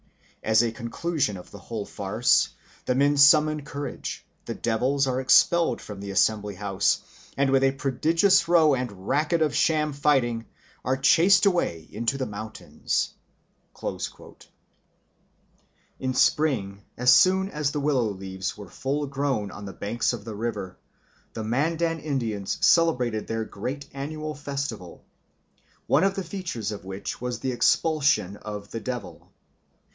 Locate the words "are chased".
10.83-11.45